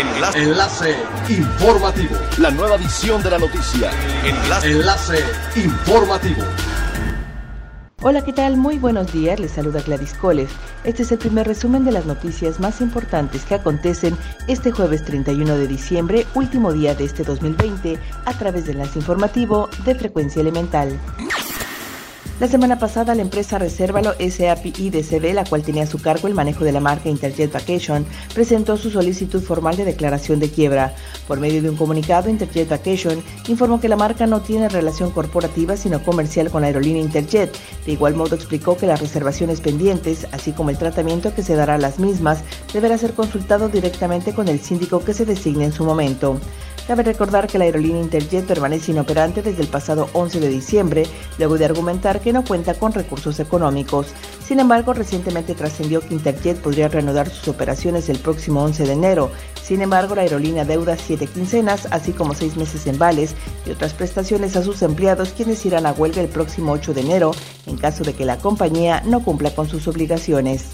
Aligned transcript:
Enlace. 0.00 0.42
Enlace 0.42 0.96
informativo. 1.28 2.16
La 2.38 2.50
nueva 2.50 2.76
edición 2.76 3.22
de 3.22 3.30
la 3.30 3.38
noticia. 3.38 3.90
Enlace. 4.24 4.70
Enlace 4.70 5.24
informativo. 5.56 6.42
Hola, 8.00 8.24
¿qué 8.24 8.32
tal? 8.32 8.56
Muy 8.56 8.78
buenos 8.78 9.12
días. 9.12 9.38
Les 9.38 9.50
saluda 9.50 9.82
Gladys 9.82 10.14
Kolev. 10.14 10.48
Este 10.84 11.02
es 11.02 11.12
el 11.12 11.18
primer 11.18 11.46
resumen 11.46 11.84
de 11.84 11.92
las 11.92 12.06
noticias 12.06 12.60
más 12.60 12.80
importantes 12.80 13.44
que 13.44 13.56
acontecen 13.56 14.16
este 14.48 14.72
jueves 14.72 15.04
31 15.04 15.54
de 15.56 15.66
diciembre, 15.66 16.26
último 16.34 16.72
día 16.72 16.94
de 16.94 17.04
este 17.04 17.22
2020, 17.22 17.98
a 18.24 18.32
través 18.38 18.64
del 18.64 18.76
enlace 18.76 19.00
informativo 19.00 19.68
de 19.84 19.94
Frecuencia 19.96 20.40
Elemental. 20.40 20.98
La 22.40 22.48
semana 22.48 22.78
pasada, 22.78 23.14
la 23.14 23.20
empresa 23.20 23.58
Resérvalo 23.58 24.14
SAPI 24.14 24.88
de 24.88 25.34
la 25.34 25.44
cual 25.44 25.62
tenía 25.62 25.82
a 25.82 25.86
su 25.86 25.98
cargo 25.98 26.26
el 26.26 26.32
manejo 26.32 26.64
de 26.64 26.72
la 26.72 26.80
marca 26.80 27.10
Interjet 27.10 27.52
Vacation, 27.52 28.06
presentó 28.32 28.78
su 28.78 28.90
solicitud 28.90 29.42
formal 29.42 29.76
de 29.76 29.84
declaración 29.84 30.40
de 30.40 30.48
quiebra. 30.48 30.94
Por 31.28 31.38
medio 31.38 31.60
de 31.60 31.68
un 31.68 31.76
comunicado, 31.76 32.30
Interjet 32.30 32.70
Vacation 32.70 33.22
informó 33.48 33.78
que 33.78 33.90
la 33.90 33.96
marca 33.96 34.26
no 34.26 34.40
tiene 34.40 34.70
relación 34.70 35.10
corporativa 35.10 35.76
sino 35.76 36.02
comercial 36.02 36.50
con 36.50 36.62
la 36.62 36.68
aerolínea 36.68 37.02
Interjet. 37.02 37.54
De 37.84 37.92
igual 37.92 38.14
modo, 38.14 38.36
explicó 38.36 38.74
que 38.74 38.86
las 38.86 39.02
reservaciones 39.02 39.60
pendientes, 39.60 40.26
así 40.32 40.52
como 40.52 40.70
el 40.70 40.78
tratamiento 40.78 41.34
que 41.34 41.42
se 41.42 41.56
dará 41.56 41.74
a 41.74 41.78
las 41.78 41.98
mismas, 41.98 42.42
deberá 42.72 42.96
ser 42.96 43.12
consultado 43.12 43.68
directamente 43.68 44.32
con 44.32 44.48
el 44.48 44.60
síndico 44.60 45.04
que 45.04 45.12
se 45.12 45.26
designe 45.26 45.66
en 45.66 45.72
su 45.72 45.84
momento. 45.84 46.40
Cabe 46.90 47.04
recordar 47.04 47.46
que 47.46 47.56
la 47.56 47.66
aerolínea 47.66 48.02
Interjet 48.02 48.44
permanece 48.46 48.90
inoperante 48.90 49.42
desde 49.42 49.62
el 49.62 49.68
pasado 49.68 50.10
11 50.12 50.40
de 50.40 50.48
diciembre, 50.48 51.06
luego 51.38 51.56
de 51.56 51.64
argumentar 51.64 52.20
que 52.20 52.32
no 52.32 52.44
cuenta 52.44 52.74
con 52.74 52.92
recursos 52.92 53.38
económicos. 53.38 54.08
Sin 54.44 54.58
embargo, 54.58 54.92
recientemente 54.92 55.54
trascendió 55.54 56.00
que 56.00 56.14
Interjet 56.14 56.60
podría 56.60 56.88
reanudar 56.88 57.30
sus 57.30 57.46
operaciones 57.46 58.08
el 58.08 58.18
próximo 58.18 58.64
11 58.64 58.86
de 58.86 58.92
enero. 58.92 59.30
Sin 59.62 59.82
embargo, 59.82 60.16
la 60.16 60.22
aerolínea 60.22 60.64
deuda 60.64 60.96
siete 60.96 61.28
quincenas, 61.28 61.86
así 61.92 62.10
como 62.10 62.34
seis 62.34 62.56
meses 62.56 62.84
en 62.88 62.98
vales 62.98 63.36
y 63.64 63.70
otras 63.70 63.94
prestaciones 63.94 64.56
a 64.56 64.64
sus 64.64 64.82
empleados, 64.82 65.30
quienes 65.30 65.64
irán 65.64 65.86
a 65.86 65.92
huelga 65.92 66.20
el 66.20 66.28
próximo 66.28 66.72
8 66.72 66.92
de 66.92 67.02
enero 67.02 67.30
en 67.68 67.76
caso 67.76 68.02
de 68.02 68.14
que 68.14 68.24
la 68.24 68.38
compañía 68.38 69.00
no 69.06 69.22
cumpla 69.22 69.54
con 69.54 69.68
sus 69.68 69.86
obligaciones. 69.86 70.64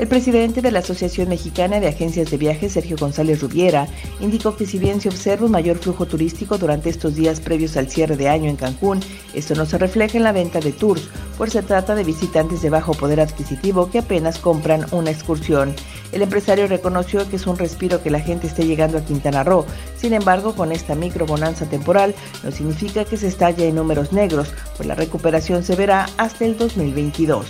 El 0.00 0.08
presidente 0.08 0.62
de 0.62 0.70
la 0.70 0.78
Asociación 0.78 1.28
Mexicana 1.28 1.78
de 1.78 1.86
Agencias 1.86 2.30
de 2.30 2.38
Viajes, 2.38 2.72
Sergio 2.72 2.96
González 2.98 3.42
Rubiera, 3.42 3.86
indicó 4.18 4.56
que 4.56 4.64
si 4.64 4.78
bien 4.78 4.98
se 4.98 5.10
observa 5.10 5.44
un 5.44 5.52
mayor 5.52 5.76
flujo 5.76 6.06
turístico 6.06 6.56
durante 6.56 6.88
estos 6.88 7.16
días 7.16 7.38
previos 7.38 7.76
al 7.76 7.90
cierre 7.90 8.16
de 8.16 8.26
año 8.26 8.48
en 8.48 8.56
Cancún, 8.56 9.00
esto 9.34 9.54
no 9.54 9.66
se 9.66 9.76
refleja 9.76 10.16
en 10.16 10.24
la 10.24 10.32
venta 10.32 10.58
de 10.58 10.72
tours, 10.72 11.06
pues 11.36 11.52
se 11.52 11.60
trata 11.60 11.94
de 11.94 12.04
visitantes 12.04 12.62
de 12.62 12.70
bajo 12.70 12.94
poder 12.94 13.20
adquisitivo 13.20 13.90
que 13.90 13.98
apenas 13.98 14.38
compran 14.38 14.86
una 14.90 15.10
excursión. 15.10 15.74
El 16.12 16.22
empresario 16.22 16.66
reconoció 16.66 17.28
que 17.28 17.36
es 17.36 17.46
un 17.46 17.58
respiro 17.58 18.02
que 18.02 18.10
la 18.10 18.20
gente 18.20 18.46
esté 18.46 18.64
llegando 18.64 18.96
a 18.96 19.04
Quintana 19.04 19.44
Roo. 19.44 19.66
Sin 19.98 20.14
embargo, 20.14 20.54
con 20.54 20.72
esta 20.72 20.94
microbonanza 20.94 21.66
temporal 21.66 22.14
no 22.42 22.50
significa 22.50 23.04
que 23.04 23.18
se 23.18 23.28
estalle 23.28 23.68
en 23.68 23.74
números 23.74 24.14
negros, 24.14 24.48
pues 24.78 24.86
la 24.86 24.94
recuperación 24.94 25.62
se 25.62 25.76
verá 25.76 26.08
hasta 26.16 26.46
el 26.46 26.56
2022. 26.56 27.44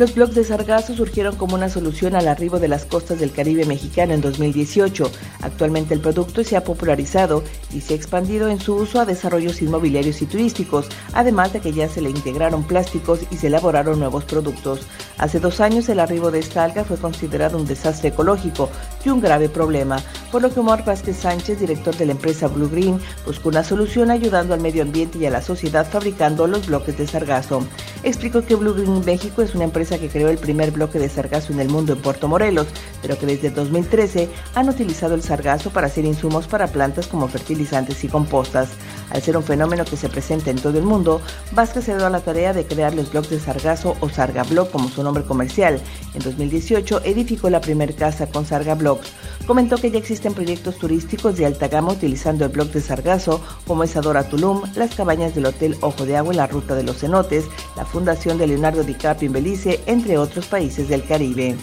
Los 0.00 0.14
blogs 0.14 0.34
de 0.34 0.44
sargazo 0.44 0.94
surgieron 0.94 1.36
como 1.36 1.56
una 1.56 1.68
solución 1.68 2.14
al 2.14 2.26
arribo 2.26 2.58
de 2.58 2.68
las 2.68 2.86
costas 2.86 3.20
del 3.20 3.32
Caribe 3.32 3.66
mexicano 3.66 4.14
en 4.14 4.22
2018. 4.22 5.12
Actualmente 5.42 5.92
el 5.92 6.00
producto 6.00 6.42
se 6.42 6.56
ha 6.56 6.64
popularizado 6.64 7.44
y 7.70 7.82
se 7.82 7.92
ha 7.92 7.96
expandido 7.98 8.48
en 8.48 8.60
su 8.60 8.76
uso 8.76 8.98
a 8.98 9.04
desarrollos 9.04 9.60
inmobiliarios 9.60 10.22
y 10.22 10.26
turísticos, 10.26 10.88
además 11.12 11.52
de 11.52 11.60
que 11.60 11.74
ya 11.74 11.86
se 11.86 12.00
le 12.00 12.08
integraron 12.08 12.64
plásticos 12.64 13.20
y 13.30 13.36
se 13.36 13.48
elaboraron 13.48 13.98
nuevos 13.98 14.24
productos. 14.24 14.86
Hace 15.18 15.38
dos 15.38 15.60
años 15.60 15.86
el 15.90 16.00
arribo 16.00 16.30
de 16.30 16.38
esta 16.38 16.64
alga 16.64 16.82
fue 16.82 16.96
considerado 16.96 17.58
un 17.58 17.66
desastre 17.66 18.08
ecológico 18.08 18.70
y 19.04 19.10
un 19.10 19.20
grave 19.20 19.50
problema, 19.50 20.02
por 20.32 20.40
lo 20.40 20.50
que 20.50 20.60
Omar 20.60 20.82
Vázquez 20.82 21.18
Sánchez, 21.18 21.60
director 21.60 21.94
de 21.94 22.06
la 22.06 22.12
empresa 22.12 22.48
Blue 22.48 22.70
Green, 22.70 22.98
buscó 23.26 23.50
una 23.50 23.64
solución 23.64 24.10
ayudando 24.10 24.54
al 24.54 24.60
medio 24.60 24.80
ambiente 24.80 25.18
y 25.18 25.26
a 25.26 25.30
la 25.30 25.42
sociedad 25.42 25.86
fabricando 25.86 26.46
los 26.46 26.68
bloques 26.68 26.96
de 26.96 27.06
sargazo. 27.06 27.66
Explicó 28.02 28.42
que 28.42 28.54
Blue 28.54 28.72
Green 28.72 29.04
México 29.04 29.42
es 29.42 29.54
una 29.54 29.64
empresa 29.64 29.98
que 29.98 30.08
creó 30.08 30.30
el 30.30 30.38
primer 30.38 30.70
bloque 30.70 30.98
de 30.98 31.10
sargazo 31.10 31.52
en 31.52 31.60
el 31.60 31.68
mundo 31.68 31.92
en 31.92 32.00
Puerto 32.00 32.28
Morelos, 32.28 32.66
pero 33.02 33.18
que 33.18 33.26
desde 33.26 33.50
2013 33.50 34.30
han 34.54 34.70
utilizado 34.70 35.14
el 35.14 35.22
sargazo 35.22 35.70
para 35.70 35.88
hacer 35.88 36.06
insumos 36.06 36.46
para 36.46 36.68
plantas 36.68 37.06
como 37.06 37.28
fertilizantes 37.28 38.02
y 38.02 38.08
compostas. 38.08 38.70
Al 39.10 39.20
ser 39.20 39.36
un 39.36 39.42
fenómeno 39.42 39.84
que 39.84 39.98
se 39.98 40.08
presenta 40.08 40.50
en 40.50 40.58
todo 40.58 40.78
el 40.78 40.84
mundo, 40.84 41.20
Vázquez 41.52 41.84
se 41.84 41.96
dio 41.96 42.06
a 42.06 42.10
la 42.10 42.20
tarea 42.20 42.54
de 42.54 42.64
crear 42.64 42.94
los 42.94 43.10
bloques 43.10 43.30
de 43.30 43.40
sargazo 43.40 43.94
o 44.00 44.08
sargablock 44.08 44.70
como 44.70 44.88
su 44.88 45.02
nombre 45.02 45.24
comercial. 45.24 45.78
En 46.14 46.22
2018 46.22 47.02
edificó 47.04 47.50
la 47.50 47.60
primera 47.60 47.92
casa 47.92 48.28
con 48.28 48.46
sargablocks. 48.46 49.08
Comentó 49.46 49.76
que 49.78 49.90
ya 49.90 49.98
existen 49.98 50.34
proyectos 50.34 50.76
turísticos 50.78 51.36
de 51.36 51.46
alta 51.46 51.68
gama 51.68 51.92
utilizando 51.92 52.44
el 52.44 52.50
bloque 52.50 52.74
de 52.74 52.80
sargazo, 52.82 53.40
como 53.66 53.84
es 53.84 53.96
Adora 53.96 54.28
Tulum, 54.28 54.62
las 54.76 54.94
cabañas 54.94 55.34
del 55.34 55.46
Hotel 55.46 55.76
Ojo 55.80 56.06
de 56.06 56.16
Agua 56.16 56.32
en 56.32 56.36
la 56.36 56.46
Ruta 56.46 56.74
de 56.74 56.84
los 56.84 56.98
Cenotes, 56.98 57.46
la 57.76 57.84
Fundación 57.84 58.38
de 58.38 58.46
Leonardo 58.46 58.84
DiCaprio 58.84 59.26
en 59.26 59.32
Belice, 59.32 59.80
entre 59.86 60.18
otros 60.18 60.46
países 60.46 60.88
del 60.88 61.04
Caribe. 61.04 61.56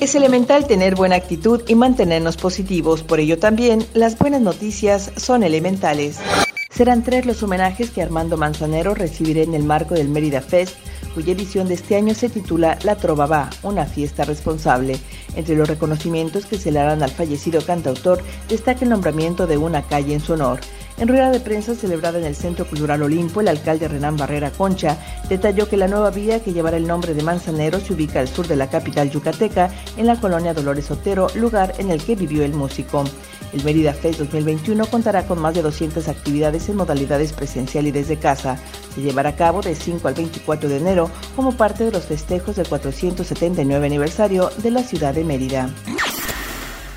Es 0.00 0.14
elemental 0.14 0.66
tener 0.66 0.94
buena 0.94 1.16
actitud 1.16 1.62
y 1.68 1.74
mantenernos 1.74 2.36
positivos, 2.36 3.02
por 3.02 3.20
ello 3.20 3.38
también 3.38 3.86
las 3.94 4.18
buenas 4.18 4.40
noticias 4.40 5.12
son 5.16 5.42
elementales. 5.42 6.18
Serán 6.70 7.04
tres 7.04 7.24
los 7.24 7.42
homenajes 7.42 7.90
que 7.90 8.02
Armando 8.02 8.36
Manzanero 8.36 8.94
recibirá 8.94 9.42
en 9.42 9.54
el 9.54 9.62
marco 9.62 9.94
del 9.94 10.08
Mérida 10.08 10.40
Fest, 10.40 10.76
cuya 11.14 11.32
edición 11.32 11.68
de 11.68 11.74
este 11.74 11.96
año 11.96 12.12
se 12.14 12.28
titula 12.28 12.76
La 12.82 12.96
Trova 12.96 13.26
Va, 13.26 13.50
una 13.62 13.86
fiesta 13.86 14.24
responsable. 14.24 14.98
Entre 15.36 15.54
los 15.54 15.68
reconocimientos 15.68 16.44
que 16.46 16.58
se 16.58 16.72
le 16.72 16.80
harán 16.80 17.02
al 17.02 17.10
fallecido 17.10 17.64
cantautor 17.64 18.22
destaca 18.48 18.84
el 18.84 18.90
nombramiento 18.90 19.46
de 19.46 19.56
una 19.56 19.82
calle 19.82 20.14
en 20.14 20.20
su 20.20 20.32
honor. 20.34 20.58
En 20.96 21.08
rueda 21.08 21.30
de 21.30 21.40
prensa 21.40 21.74
celebrada 21.74 22.20
en 22.20 22.24
el 22.24 22.36
Centro 22.36 22.66
Cultural 22.66 23.02
Olimpo, 23.02 23.40
el 23.40 23.48
alcalde 23.48 23.88
Renán 23.88 24.16
Barrera 24.16 24.52
Concha 24.52 24.96
detalló 25.28 25.68
que 25.68 25.76
la 25.76 25.88
nueva 25.88 26.10
vía 26.10 26.42
que 26.42 26.52
llevará 26.52 26.76
el 26.76 26.86
nombre 26.86 27.14
de 27.14 27.22
Manzanero 27.22 27.80
se 27.80 27.94
ubica 27.94 28.20
al 28.20 28.28
sur 28.28 28.46
de 28.46 28.54
la 28.54 28.70
capital 28.70 29.10
yucateca, 29.10 29.70
en 29.96 30.06
la 30.06 30.20
colonia 30.20 30.54
Dolores 30.54 30.92
Otero, 30.92 31.26
lugar 31.34 31.74
en 31.78 31.90
el 31.90 32.02
que 32.02 32.14
vivió 32.14 32.44
el 32.44 32.54
músico. 32.54 33.02
El 33.52 33.64
Mérida 33.64 33.92
Fest 33.92 34.20
2021 34.20 34.86
contará 34.86 35.26
con 35.26 35.40
más 35.40 35.54
de 35.54 35.62
200 35.62 36.06
actividades 36.08 36.68
en 36.68 36.76
modalidades 36.76 37.32
presencial 37.32 37.86
y 37.88 37.90
desde 37.90 38.16
casa. 38.16 38.56
Se 38.94 39.00
llevará 39.00 39.30
a 39.30 39.36
cabo 39.36 39.62
de 39.62 39.74
5 39.74 40.06
al 40.06 40.14
24 40.14 40.68
de 40.68 40.76
enero 40.76 41.10
como 41.34 41.56
parte 41.56 41.84
de 41.84 41.92
los 41.92 42.04
festejos 42.04 42.56
del 42.56 42.68
479 42.68 43.86
aniversario 43.86 44.50
de 44.58 44.70
la 44.70 44.82
ciudad 44.82 45.14
de 45.14 45.24
Mérida. 45.24 45.70